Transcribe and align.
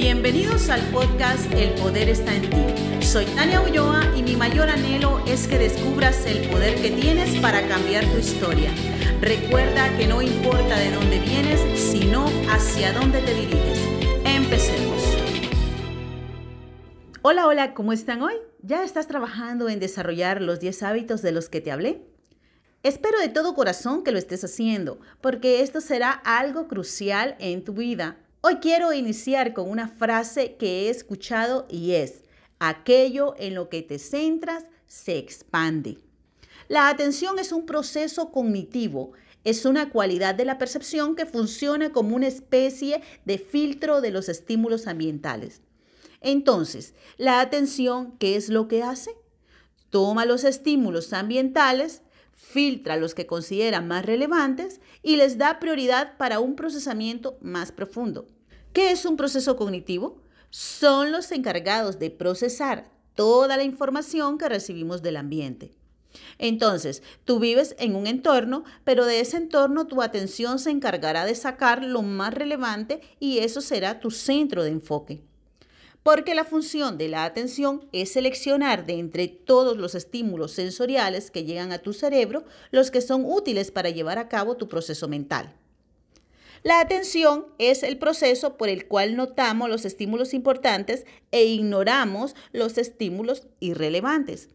Bienvenidos 0.00 0.70
al 0.70 0.80
podcast 0.92 1.52
El 1.52 1.74
Poder 1.74 2.08
está 2.08 2.34
en 2.34 2.48
ti. 2.48 3.04
Soy 3.04 3.26
Tania 3.26 3.60
Ulloa 3.60 4.00
y 4.16 4.22
mi 4.22 4.34
mayor 4.34 4.70
anhelo 4.70 5.22
es 5.26 5.46
que 5.46 5.58
descubras 5.58 6.24
el 6.24 6.48
poder 6.48 6.80
que 6.80 6.90
tienes 6.90 7.38
para 7.40 7.68
cambiar 7.68 8.06
tu 8.06 8.16
historia. 8.16 8.70
Recuerda 9.20 9.94
que 9.98 10.06
no 10.06 10.22
importa 10.22 10.78
de 10.78 10.90
dónde 10.90 11.18
vienes, 11.18 11.78
sino 11.78 12.24
hacia 12.48 12.94
dónde 12.94 13.20
te 13.20 13.34
diriges. 13.34 13.78
Empecemos. 14.24 15.02
Hola, 17.20 17.46
hola, 17.46 17.74
¿cómo 17.74 17.92
están 17.92 18.22
hoy? 18.22 18.36
¿Ya 18.62 18.82
estás 18.82 19.06
trabajando 19.06 19.68
en 19.68 19.80
desarrollar 19.80 20.40
los 20.40 20.60
10 20.60 20.82
hábitos 20.82 21.20
de 21.20 21.32
los 21.32 21.50
que 21.50 21.60
te 21.60 21.72
hablé? 21.72 22.06
Espero 22.82 23.20
de 23.20 23.28
todo 23.28 23.54
corazón 23.54 24.02
que 24.02 24.12
lo 24.12 24.18
estés 24.18 24.44
haciendo, 24.44 24.98
porque 25.20 25.60
esto 25.60 25.82
será 25.82 26.10
algo 26.10 26.68
crucial 26.68 27.36
en 27.38 27.62
tu 27.64 27.74
vida. 27.74 28.16
Hoy 28.42 28.56
quiero 28.56 28.94
iniciar 28.94 29.52
con 29.52 29.68
una 29.68 29.86
frase 29.86 30.56
que 30.56 30.86
he 30.86 30.88
escuchado 30.88 31.66
y 31.68 31.92
es, 31.92 32.22
aquello 32.58 33.34
en 33.36 33.54
lo 33.54 33.68
que 33.68 33.82
te 33.82 33.98
centras 33.98 34.64
se 34.86 35.18
expande. 35.18 35.98
La 36.66 36.88
atención 36.88 37.38
es 37.38 37.52
un 37.52 37.66
proceso 37.66 38.32
cognitivo, 38.32 39.12
es 39.44 39.66
una 39.66 39.90
cualidad 39.90 40.34
de 40.34 40.46
la 40.46 40.56
percepción 40.56 41.16
que 41.16 41.26
funciona 41.26 41.92
como 41.92 42.16
una 42.16 42.28
especie 42.28 43.02
de 43.26 43.36
filtro 43.36 44.00
de 44.00 44.10
los 44.10 44.30
estímulos 44.30 44.86
ambientales. 44.86 45.60
Entonces, 46.22 46.94
la 47.18 47.42
atención, 47.42 48.16
¿qué 48.16 48.36
es 48.36 48.48
lo 48.48 48.68
que 48.68 48.82
hace? 48.82 49.14
Toma 49.90 50.24
los 50.24 50.44
estímulos 50.44 51.12
ambientales, 51.12 52.00
filtra 52.40 52.96
los 52.96 53.14
que 53.14 53.26
considera 53.26 53.80
más 53.80 54.04
relevantes 54.04 54.80
y 55.02 55.16
les 55.16 55.38
da 55.38 55.60
prioridad 55.60 56.16
para 56.16 56.40
un 56.40 56.56
procesamiento 56.56 57.38
más 57.40 57.70
profundo. 57.70 58.26
¿Qué 58.72 58.90
es 58.90 59.04
un 59.04 59.16
proceso 59.16 59.56
cognitivo? 59.56 60.20
Son 60.50 61.12
los 61.12 61.30
encargados 61.30 61.98
de 61.98 62.10
procesar 62.10 62.90
toda 63.14 63.56
la 63.56 63.62
información 63.62 64.38
que 64.38 64.48
recibimos 64.48 65.02
del 65.02 65.16
ambiente. 65.16 65.72
Entonces, 66.38 67.04
tú 67.24 67.38
vives 67.38 67.76
en 67.78 67.94
un 67.94 68.08
entorno, 68.08 68.64
pero 68.82 69.04
de 69.04 69.20
ese 69.20 69.36
entorno 69.36 69.86
tu 69.86 70.02
atención 70.02 70.58
se 70.58 70.70
encargará 70.70 71.24
de 71.24 71.36
sacar 71.36 71.84
lo 71.84 72.02
más 72.02 72.34
relevante 72.34 73.00
y 73.20 73.38
eso 73.38 73.60
será 73.60 74.00
tu 74.00 74.10
centro 74.10 74.64
de 74.64 74.70
enfoque 74.70 75.22
porque 76.02 76.34
la 76.34 76.44
función 76.44 76.98
de 76.98 77.08
la 77.08 77.24
atención 77.24 77.88
es 77.92 78.12
seleccionar 78.12 78.86
de 78.86 78.94
entre 78.94 79.28
todos 79.28 79.76
los 79.76 79.94
estímulos 79.94 80.52
sensoriales 80.52 81.30
que 81.30 81.44
llegan 81.44 81.72
a 81.72 81.78
tu 81.78 81.92
cerebro 81.92 82.44
los 82.70 82.90
que 82.90 83.00
son 83.00 83.24
útiles 83.24 83.70
para 83.70 83.90
llevar 83.90 84.18
a 84.18 84.28
cabo 84.28 84.56
tu 84.56 84.68
proceso 84.68 85.08
mental. 85.08 85.54
La 86.62 86.80
atención 86.80 87.46
es 87.58 87.82
el 87.82 87.96
proceso 87.96 88.58
por 88.58 88.68
el 88.68 88.86
cual 88.86 89.16
notamos 89.16 89.70
los 89.70 89.86
estímulos 89.86 90.34
importantes 90.34 91.06
e 91.30 91.44
ignoramos 91.44 92.34
los 92.52 92.76
estímulos 92.76 93.46
irrelevantes. 93.60 94.50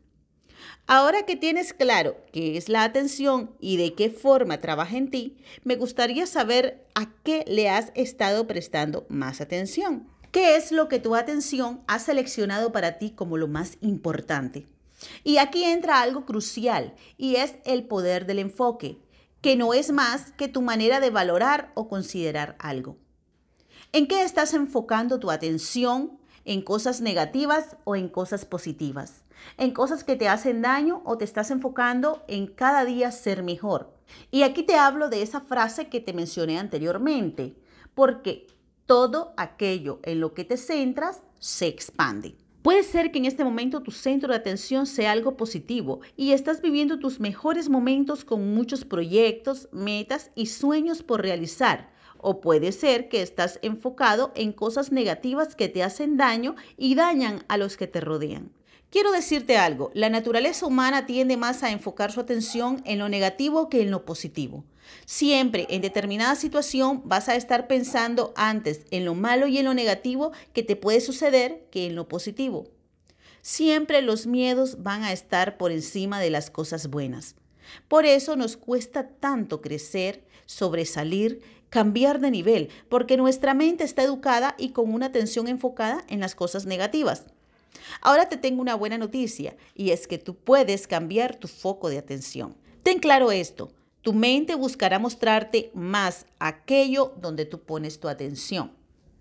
Ahora 0.88 1.24
que 1.24 1.36
tienes 1.36 1.74
claro 1.74 2.16
qué 2.32 2.58
es 2.58 2.70
la 2.70 2.84
atención 2.84 3.56
y 3.60 3.78
de 3.78 3.96
qué 3.96 4.12
forma 4.12 4.62
trabaja 4.62 4.98
en 4.98 5.10
ti, 5.10 5.38
me 5.64 5.76
gustaría 5.76 6.28
saber 6.28 6.86
a 6.94 7.12
qué 7.24 7.44
le 7.48 7.70
has 7.70 7.92
estado 7.96 8.46
prestando 8.46 9.08
más 9.10 9.42
atención. 9.42 10.08
¿Qué 10.36 10.58
es 10.58 10.74
lo 10.74 10.90
que 10.90 11.00
tu 11.00 11.16
atención 11.16 11.80
ha 11.88 11.98
seleccionado 11.98 12.74
para 12.74 12.98
ti 12.98 13.12
como 13.12 13.38
lo 13.38 13.48
más 13.48 13.78
importante? 13.80 14.68
Y 15.24 15.38
aquí 15.38 15.64
entra 15.64 16.02
algo 16.02 16.26
crucial 16.26 16.94
y 17.18 17.38
es 17.38 17.56
el 17.64 17.86
poder 17.86 18.26
del 18.26 18.40
enfoque, 18.40 19.00
que 19.40 19.56
no 19.56 19.74
es 19.74 19.94
más 19.94 20.34
que 20.34 20.50
tu 20.50 20.62
manera 20.62 21.00
de 21.00 21.10
valorar 21.10 21.72
o 21.74 21.88
considerar 21.88 22.58
algo. 22.60 22.98
¿En 23.94 24.10
qué 24.10 24.24
estás 24.24 24.54
enfocando 24.54 25.22
tu 25.22 25.32
atención? 25.32 26.20
¿En 26.44 26.62
cosas 26.62 27.00
negativas 27.00 27.78
o 27.86 27.96
en 27.96 28.10
cosas 28.10 28.44
positivas? 28.44 29.24
¿En 29.58 29.72
cosas 29.72 30.04
que 30.04 30.18
te 30.18 30.28
hacen 30.28 30.62
daño 30.62 31.02
o 31.06 31.18
te 31.18 31.24
estás 31.24 31.50
enfocando 31.50 32.26
en 32.28 32.48
cada 32.48 32.84
día 32.84 33.10
ser 33.14 33.42
mejor? 33.42 33.96
Y 34.32 34.44
aquí 34.44 34.64
te 34.64 34.76
hablo 34.76 35.08
de 35.08 35.22
esa 35.22 35.40
frase 35.40 35.88
que 35.88 36.02
te 36.02 36.12
mencioné 36.12 36.60
anteriormente, 36.60 37.56
porque 37.94 38.48
todo 38.86 39.34
aquello 39.38 40.00
en 40.04 40.20
lo 40.20 40.34
que 40.34 40.44
te 40.44 40.58
centras 40.58 41.22
se 41.40 41.68
expande. 41.68 42.36
Puede 42.62 42.82
ser 42.82 43.12
que 43.12 43.20
en 43.20 43.26
este 43.26 43.44
momento 43.44 43.82
tu 43.82 43.92
centro 43.92 44.30
de 44.30 44.38
atención 44.38 44.88
sea 44.88 45.12
algo 45.12 45.38
positivo 45.38 46.00
y 46.18 46.32
estás 46.32 46.62
viviendo 46.62 46.98
tus 46.98 47.20
mejores 47.20 47.70
momentos 47.70 48.26
con 48.26 48.56
muchos 48.56 48.86
proyectos, 48.86 49.70
metas 49.72 50.32
y 50.34 50.48
sueños 50.48 51.04
por 51.04 51.22
realizar. 51.22 51.94
O 52.18 52.42
puede 52.42 52.72
ser 52.72 53.08
que 53.08 53.22
estás 53.22 53.60
enfocado 53.62 54.32
en 54.36 54.52
cosas 54.52 54.92
negativas 54.92 55.56
que 55.56 55.70
te 55.70 55.84
hacen 55.84 56.18
daño 56.18 56.56
y 56.76 56.96
dañan 56.96 57.44
a 57.50 57.58
los 57.58 57.78
que 57.78 57.86
te 57.86 58.02
rodean. 58.02 58.52
Quiero 58.96 59.12
decirte 59.12 59.58
algo, 59.58 59.92
la 59.94 60.10
naturaleza 60.10 60.66
humana 60.66 61.06
tiende 61.06 61.36
más 61.36 61.64
a 61.64 61.72
enfocar 61.72 62.14
su 62.14 62.22
atención 62.22 62.82
en 62.86 63.00
lo 63.00 63.10
negativo 63.10 63.68
que 63.68 63.82
en 63.82 63.92
lo 63.92 64.06
positivo. 64.06 64.64
Siempre 65.06 65.68
en 65.70 65.82
determinada 65.82 66.34
situación 66.36 67.02
vas 67.04 67.28
a 67.28 67.36
estar 67.36 67.68
pensando 67.68 68.32
antes 68.38 68.86
en 68.92 69.04
lo 69.04 69.14
malo 69.14 69.48
y 69.48 69.58
en 69.58 69.66
lo 69.66 69.74
negativo 69.74 70.32
que 70.54 70.64
te 70.64 70.78
puede 70.78 71.02
suceder 71.02 71.68
que 71.72 71.88
en 71.88 71.96
lo 71.96 72.08
positivo. 72.08 72.70
Siempre 73.42 74.02
los 74.02 74.28
miedos 74.28 74.82
van 74.82 75.04
a 75.04 75.12
estar 75.12 75.58
por 75.58 75.74
encima 75.74 76.22
de 76.22 76.30
las 76.30 76.50
cosas 76.50 76.88
buenas. 76.88 77.36
Por 77.90 78.06
eso 78.06 78.38
nos 78.38 78.56
cuesta 78.56 79.10
tanto 79.10 79.60
crecer, 79.60 80.24
sobresalir, 80.46 81.42
cambiar 81.70 82.22
de 82.22 82.32
nivel, 82.32 82.70
porque 82.88 83.18
nuestra 83.18 83.56
mente 83.56 83.84
está 83.84 84.04
educada 84.04 84.56
y 84.58 84.70
con 84.70 84.94
una 84.94 85.08
atención 85.08 85.50
enfocada 85.50 86.06
en 86.08 86.22
las 86.22 86.34
cosas 86.34 86.66
negativas. 86.66 87.26
Ahora 88.02 88.30
te 88.30 88.38
tengo 88.38 88.62
una 88.62 88.76
buena 88.76 88.98
noticia 88.98 89.56
y 89.74 89.92
es 89.92 90.08
que 90.08 90.18
tú 90.18 90.36
puedes 90.36 90.88
cambiar 90.88 91.36
tu 91.36 91.48
foco 91.48 91.90
de 91.90 91.98
atención. 91.98 92.56
Ten 92.84 93.00
claro 93.00 93.32
esto, 93.32 93.72
tu 94.02 94.14
mente 94.14 94.54
buscará 94.54 95.00
mostrarte 95.00 95.72
más 95.74 96.28
aquello 96.38 97.16
donde 97.20 97.46
tú 97.46 97.62
pones 97.62 98.00
tu 98.00 98.08
atención. 98.08 98.72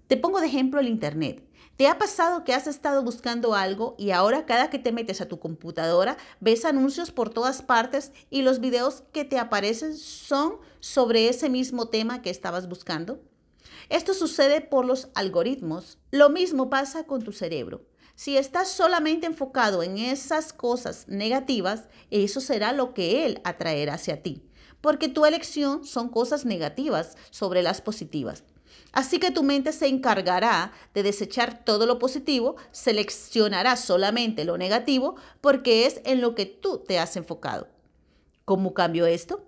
Te 0.08 0.18
pongo 0.18 0.40
de 0.40 0.48
ejemplo 0.48 0.78
el 0.78 0.88
Internet. 0.88 1.42
¿Te 1.76 1.88
ha 1.88 1.98
pasado 1.98 2.44
que 2.44 2.52
has 2.52 2.66
estado 2.66 3.02
buscando 3.02 3.54
algo 3.54 3.96
y 3.98 4.10
ahora 4.10 4.44
cada 4.44 4.70
que 4.70 4.78
te 4.78 4.92
metes 4.92 5.20
a 5.20 5.26
tu 5.26 5.40
computadora 5.40 6.18
ves 6.38 6.64
anuncios 6.64 7.10
por 7.10 7.30
todas 7.30 7.62
partes 7.62 8.12
y 8.28 8.42
los 8.42 8.60
videos 8.60 9.02
que 9.12 9.24
te 9.24 9.38
aparecen 9.38 9.96
son 9.96 10.58
sobre 10.80 11.28
ese 11.28 11.48
mismo 11.48 11.88
tema 11.88 12.20
que 12.20 12.30
estabas 12.30 12.68
buscando? 12.68 13.20
Esto 13.88 14.14
sucede 14.14 14.60
por 14.60 14.84
los 14.84 15.08
algoritmos. 15.14 15.98
Lo 16.10 16.28
mismo 16.28 16.70
pasa 16.70 17.04
con 17.04 17.22
tu 17.22 17.32
cerebro. 17.32 17.82
Si 18.16 18.36
estás 18.36 18.68
solamente 18.68 19.26
enfocado 19.26 19.82
en 19.82 19.98
esas 19.98 20.52
cosas 20.52 21.06
negativas, 21.08 21.88
eso 22.10 22.40
será 22.40 22.72
lo 22.72 22.94
que 22.94 23.26
Él 23.26 23.40
atraerá 23.42 23.94
hacia 23.94 24.22
ti, 24.22 24.44
porque 24.80 25.08
tu 25.08 25.26
elección 25.26 25.84
son 25.84 26.08
cosas 26.08 26.44
negativas 26.44 27.16
sobre 27.30 27.62
las 27.62 27.80
positivas. 27.80 28.44
Así 28.92 29.18
que 29.18 29.32
tu 29.32 29.42
mente 29.42 29.72
se 29.72 29.88
encargará 29.88 30.72
de 30.94 31.02
desechar 31.02 31.64
todo 31.64 31.86
lo 31.86 31.98
positivo, 31.98 32.54
seleccionará 32.70 33.76
solamente 33.76 34.44
lo 34.44 34.56
negativo, 34.58 35.16
porque 35.40 35.86
es 35.86 36.00
en 36.04 36.20
lo 36.20 36.36
que 36.36 36.46
tú 36.46 36.78
te 36.78 37.00
has 37.00 37.16
enfocado. 37.16 37.66
¿Cómo 38.44 38.74
cambio 38.74 39.06
esto? 39.06 39.43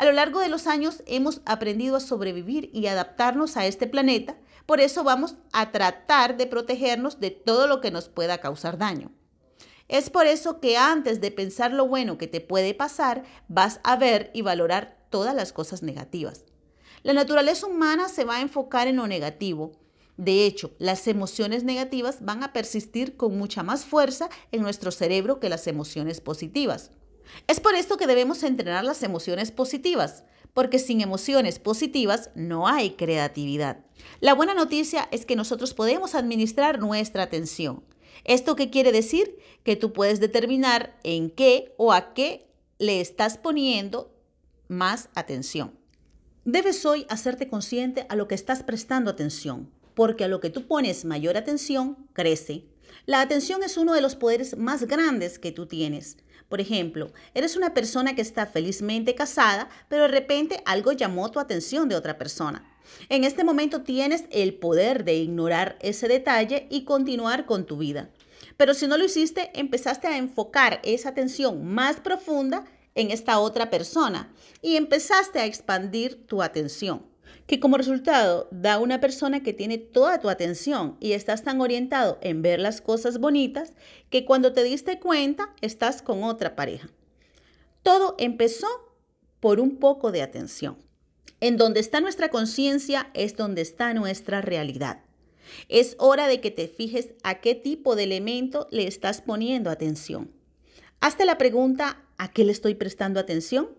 A 0.00 0.06
lo 0.06 0.12
largo 0.12 0.40
de 0.40 0.48
los 0.48 0.66
años 0.66 1.02
hemos 1.04 1.42
aprendido 1.44 1.96
a 1.96 2.00
sobrevivir 2.00 2.70
y 2.72 2.86
adaptarnos 2.86 3.58
a 3.58 3.66
este 3.66 3.86
planeta 3.86 4.36
por 4.70 4.80
eso 4.80 5.02
vamos 5.02 5.34
a 5.52 5.72
tratar 5.72 6.36
de 6.36 6.46
protegernos 6.46 7.18
de 7.18 7.32
todo 7.32 7.66
lo 7.66 7.80
que 7.80 7.90
nos 7.90 8.08
pueda 8.08 8.38
causar 8.38 8.78
daño. 8.78 9.10
Es 9.88 10.10
por 10.10 10.28
eso 10.28 10.60
que 10.60 10.76
antes 10.76 11.20
de 11.20 11.32
pensar 11.32 11.72
lo 11.72 11.88
bueno 11.88 12.18
que 12.18 12.28
te 12.28 12.40
puede 12.40 12.72
pasar, 12.72 13.24
vas 13.48 13.80
a 13.82 13.96
ver 13.96 14.30
y 14.32 14.42
valorar 14.42 14.96
todas 15.10 15.34
las 15.34 15.52
cosas 15.52 15.82
negativas. 15.82 16.44
La 17.02 17.14
naturaleza 17.14 17.66
humana 17.66 18.08
se 18.08 18.24
va 18.24 18.36
a 18.36 18.42
enfocar 18.42 18.86
en 18.86 18.94
lo 18.94 19.08
negativo. 19.08 19.72
De 20.16 20.46
hecho, 20.46 20.70
las 20.78 21.08
emociones 21.08 21.64
negativas 21.64 22.24
van 22.24 22.44
a 22.44 22.52
persistir 22.52 23.16
con 23.16 23.36
mucha 23.36 23.64
más 23.64 23.84
fuerza 23.84 24.28
en 24.52 24.62
nuestro 24.62 24.92
cerebro 24.92 25.40
que 25.40 25.48
las 25.48 25.66
emociones 25.66 26.20
positivas. 26.20 26.92
Es 27.46 27.60
por 27.60 27.74
esto 27.74 27.96
que 27.96 28.06
debemos 28.06 28.42
entrenar 28.42 28.84
las 28.84 29.02
emociones 29.02 29.50
positivas 29.50 30.24
porque 30.52 30.78
sin 30.78 31.00
emociones 31.00 31.58
positivas 31.58 32.30
no 32.34 32.66
hay 32.66 32.90
creatividad. 32.90 33.84
La 34.20 34.34
buena 34.34 34.54
noticia 34.54 35.08
es 35.10 35.26
que 35.26 35.36
nosotros 35.36 35.74
podemos 35.74 36.14
administrar 36.14 36.80
nuestra 36.80 37.22
atención. 37.22 37.84
¿Esto 38.24 38.56
qué 38.56 38.70
quiere 38.70 38.92
decir? 38.92 39.38
Que 39.64 39.76
tú 39.76 39.92
puedes 39.92 40.20
determinar 40.20 40.98
en 41.04 41.30
qué 41.30 41.74
o 41.76 41.92
a 41.92 42.12
qué 42.14 42.48
le 42.78 43.00
estás 43.00 43.38
poniendo 43.38 44.14
más 44.68 45.08
atención. 45.14 45.78
Debes 46.44 46.84
hoy 46.86 47.06
hacerte 47.08 47.48
consciente 47.48 48.06
a 48.08 48.16
lo 48.16 48.26
que 48.26 48.34
estás 48.34 48.62
prestando 48.62 49.10
atención, 49.10 49.70
porque 49.94 50.24
a 50.24 50.28
lo 50.28 50.40
que 50.40 50.50
tú 50.50 50.66
pones 50.66 51.04
mayor 51.04 51.36
atención, 51.36 51.96
crece. 52.12 52.64
La 53.06 53.20
atención 53.20 53.62
es 53.62 53.76
uno 53.76 53.94
de 53.94 54.00
los 54.00 54.16
poderes 54.16 54.56
más 54.56 54.84
grandes 54.84 55.38
que 55.38 55.52
tú 55.52 55.66
tienes. 55.66 56.16
Por 56.50 56.60
ejemplo, 56.60 57.12
eres 57.32 57.56
una 57.56 57.74
persona 57.74 58.16
que 58.16 58.22
está 58.22 58.44
felizmente 58.44 59.14
casada, 59.14 59.68
pero 59.88 60.02
de 60.02 60.08
repente 60.08 60.60
algo 60.66 60.90
llamó 60.90 61.30
tu 61.30 61.38
atención 61.38 61.88
de 61.88 61.94
otra 61.94 62.18
persona. 62.18 62.68
En 63.08 63.22
este 63.22 63.44
momento 63.44 63.82
tienes 63.82 64.24
el 64.32 64.54
poder 64.54 65.04
de 65.04 65.14
ignorar 65.14 65.78
ese 65.80 66.08
detalle 66.08 66.66
y 66.68 66.82
continuar 66.82 67.46
con 67.46 67.66
tu 67.66 67.76
vida. 67.76 68.10
Pero 68.56 68.74
si 68.74 68.88
no 68.88 68.98
lo 68.98 69.04
hiciste, 69.04 69.52
empezaste 69.54 70.08
a 70.08 70.18
enfocar 70.18 70.80
esa 70.82 71.10
atención 71.10 71.64
más 71.64 72.00
profunda 72.00 72.64
en 72.96 73.12
esta 73.12 73.38
otra 73.38 73.70
persona 73.70 74.28
y 74.60 74.74
empezaste 74.74 75.38
a 75.38 75.46
expandir 75.46 76.26
tu 76.26 76.42
atención 76.42 77.09
que 77.46 77.60
como 77.60 77.76
resultado 77.76 78.48
da 78.50 78.78
una 78.78 79.00
persona 79.00 79.42
que 79.42 79.52
tiene 79.52 79.78
toda 79.78 80.20
tu 80.20 80.28
atención 80.28 80.96
y 81.00 81.12
estás 81.12 81.42
tan 81.42 81.60
orientado 81.60 82.18
en 82.22 82.42
ver 82.42 82.60
las 82.60 82.80
cosas 82.80 83.18
bonitas 83.18 83.72
que 84.08 84.24
cuando 84.24 84.52
te 84.52 84.62
diste 84.62 85.00
cuenta 85.00 85.54
estás 85.60 86.02
con 86.02 86.24
otra 86.24 86.56
pareja. 86.56 86.88
Todo 87.82 88.14
empezó 88.18 88.68
por 89.40 89.58
un 89.60 89.76
poco 89.76 90.12
de 90.12 90.22
atención. 90.22 90.76
En 91.40 91.56
donde 91.56 91.80
está 91.80 92.00
nuestra 92.00 92.28
conciencia 92.28 93.10
es 93.14 93.36
donde 93.36 93.62
está 93.62 93.94
nuestra 93.94 94.42
realidad. 94.42 95.02
Es 95.68 95.96
hora 95.98 96.28
de 96.28 96.40
que 96.40 96.50
te 96.50 96.68
fijes 96.68 97.14
a 97.22 97.40
qué 97.40 97.54
tipo 97.54 97.96
de 97.96 98.04
elemento 98.04 98.68
le 98.70 98.86
estás 98.86 99.22
poniendo 99.22 99.70
atención. 99.70 100.30
Hazte 101.00 101.24
la 101.24 101.38
pregunta, 101.38 102.04
¿a 102.18 102.30
qué 102.30 102.44
le 102.44 102.52
estoy 102.52 102.74
prestando 102.74 103.18
atención? 103.18 103.70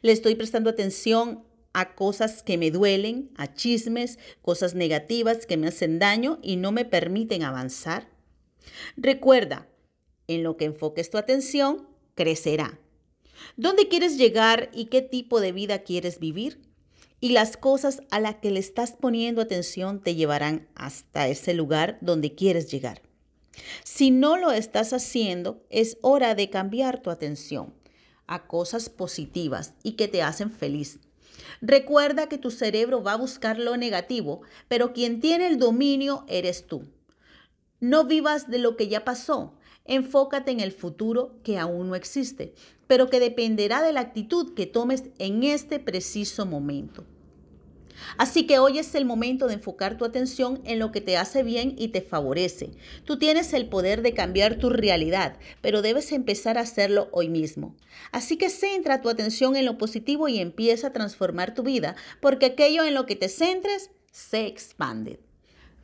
¿Le 0.00 0.12
estoy 0.12 0.34
prestando 0.34 0.70
atención 0.70 1.44
a 1.74 1.94
cosas 1.94 2.42
que 2.42 2.56
me 2.56 2.70
duelen, 2.70 3.30
a 3.36 3.52
chismes, 3.52 4.18
cosas 4.40 4.74
negativas 4.74 5.44
que 5.44 5.56
me 5.56 5.66
hacen 5.66 5.98
daño 5.98 6.38
y 6.42 6.56
no 6.56 6.72
me 6.72 6.84
permiten 6.84 7.42
avanzar. 7.42 8.08
Recuerda, 8.96 9.68
en 10.28 10.42
lo 10.42 10.56
que 10.56 10.64
enfoques 10.64 11.10
tu 11.10 11.18
atención, 11.18 11.86
crecerá. 12.14 12.78
¿Dónde 13.56 13.88
quieres 13.88 14.16
llegar 14.16 14.70
y 14.72 14.86
qué 14.86 15.02
tipo 15.02 15.40
de 15.40 15.52
vida 15.52 15.80
quieres 15.80 16.18
vivir? 16.18 16.62
Y 17.20 17.30
las 17.30 17.56
cosas 17.56 18.02
a 18.10 18.20
las 18.20 18.36
que 18.36 18.50
le 18.50 18.60
estás 18.60 18.92
poniendo 18.92 19.42
atención 19.42 20.00
te 20.00 20.14
llevarán 20.14 20.68
hasta 20.74 21.28
ese 21.28 21.54
lugar 21.54 21.98
donde 22.00 22.34
quieres 22.34 22.70
llegar. 22.70 23.02
Si 23.82 24.10
no 24.10 24.36
lo 24.36 24.52
estás 24.52 24.92
haciendo, 24.92 25.64
es 25.70 25.98
hora 26.02 26.34
de 26.34 26.50
cambiar 26.50 27.02
tu 27.02 27.10
atención 27.10 27.74
a 28.26 28.46
cosas 28.46 28.88
positivas 28.88 29.74
y 29.82 29.92
que 29.92 30.08
te 30.08 30.22
hacen 30.22 30.50
feliz. 30.50 30.98
Recuerda 31.60 32.28
que 32.28 32.38
tu 32.38 32.50
cerebro 32.50 33.02
va 33.02 33.12
a 33.12 33.16
buscar 33.16 33.58
lo 33.58 33.76
negativo, 33.76 34.42
pero 34.68 34.92
quien 34.92 35.20
tiene 35.20 35.46
el 35.46 35.58
dominio 35.58 36.24
eres 36.28 36.66
tú. 36.66 36.88
No 37.80 38.04
vivas 38.04 38.50
de 38.50 38.58
lo 38.58 38.76
que 38.76 38.88
ya 38.88 39.04
pasó, 39.04 39.54
enfócate 39.84 40.50
en 40.50 40.60
el 40.60 40.72
futuro 40.72 41.36
que 41.42 41.58
aún 41.58 41.88
no 41.88 41.94
existe, 41.94 42.54
pero 42.86 43.10
que 43.10 43.20
dependerá 43.20 43.82
de 43.82 43.92
la 43.92 44.00
actitud 44.00 44.54
que 44.54 44.66
tomes 44.66 45.04
en 45.18 45.42
este 45.42 45.78
preciso 45.78 46.46
momento. 46.46 47.04
Así 48.16 48.46
que 48.46 48.58
hoy 48.58 48.78
es 48.78 48.94
el 48.94 49.04
momento 49.04 49.46
de 49.46 49.54
enfocar 49.54 49.96
tu 49.96 50.04
atención 50.04 50.60
en 50.64 50.78
lo 50.78 50.92
que 50.92 51.00
te 51.00 51.16
hace 51.16 51.42
bien 51.42 51.74
y 51.78 51.88
te 51.88 52.00
favorece. 52.00 52.70
Tú 53.04 53.18
tienes 53.18 53.52
el 53.52 53.68
poder 53.68 54.02
de 54.02 54.14
cambiar 54.14 54.56
tu 54.56 54.70
realidad, 54.70 55.36
pero 55.60 55.82
debes 55.82 56.12
empezar 56.12 56.58
a 56.58 56.62
hacerlo 56.62 57.08
hoy 57.12 57.28
mismo. 57.28 57.76
Así 58.12 58.36
que 58.36 58.50
centra 58.50 59.00
tu 59.00 59.08
atención 59.08 59.56
en 59.56 59.64
lo 59.64 59.78
positivo 59.78 60.28
y 60.28 60.38
empieza 60.38 60.88
a 60.88 60.92
transformar 60.92 61.54
tu 61.54 61.62
vida, 61.62 61.96
porque 62.20 62.46
aquello 62.46 62.84
en 62.84 62.94
lo 62.94 63.06
que 63.06 63.16
te 63.16 63.28
centres 63.28 63.90
se 64.10 64.46
expande. 64.46 65.20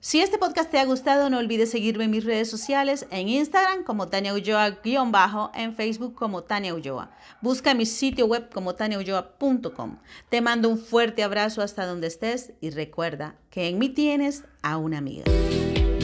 Si 0.02 0.22
este 0.22 0.38
podcast 0.38 0.70
te 0.70 0.78
ha 0.78 0.86
gustado, 0.86 1.28
no 1.28 1.36
olvides 1.36 1.70
seguirme 1.70 2.04
en 2.04 2.10
mis 2.10 2.24
redes 2.24 2.48
sociales, 2.48 3.06
en 3.10 3.28
Instagram 3.28 3.84
como 3.84 4.08
Tania 4.08 4.32
Ulloa-bajo, 4.32 5.52
en 5.54 5.74
Facebook 5.74 6.14
como 6.14 6.42
Tania 6.42 6.74
Ulloa. 6.74 7.10
Busca 7.42 7.74
mi 7.74 7.84
sitio 7.84 8.24
web 8.24 8.48
como 8.50 8.74
taniaulloa.com. 8.74 9.98
Te 10.30 10.40
mando 10.40 10.70
un 10.70 10.78
fuerte 10.78 11.22
abrazo 11.22 11.60
hasta 11.60 11.84
donde 11.84 12.06
estés 12.06 12.54
y 12.62 12.70
recuerda 12.70 13.34
que 13.50 13.68
en 13.68 13.78
mí 13.78 13.90
tienes 13.90 14.44
a 14.62 14.78
una 14.78 14.96
amiga. 14.96 15.24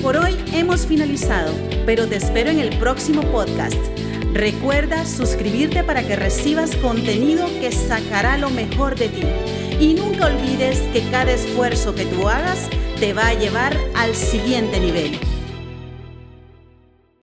Por 0.03 0.19
hoy 0.19 0.37
hemos 0.53 0.85
finalizado, 0.85 1.55
pero 1.87 2.07
te 2.07 2.17
espero 2.17 2.51
en 2.51 2.59
el 2.59 2.79
próximo 2.79 3.23
podcast. 3.33 3.79
Recuerda 4.35 5.07
suscribirte 5.07 5.83
para 5.83 6.07
que 6.07 6.17
recibas 6.17 6.77
contenido 6.77 7.47
que 7.61 7.73
sacará 7.73 8.37
lo 8.37 8.51
mejor 8.51 8.95
de 8.95 9.09
ti. 9.09 9.23
Y 9.81 9.95
nunca 9.95 10.27
olvides 10.27 10.81
que 10.93 11.01
cada 11.11 11.33
esfuerzo 11.33 11.95
que 11.95 12.05
tú 12.05 12.29
hagas 12.29 12.69
te 12.97 13.13
va 13.13 13.29
a 13.29 13.35
llevar 13.35 13.77
al 13.95 14.15
siguiente 14.15 14.81
nivel. 14.81 15.19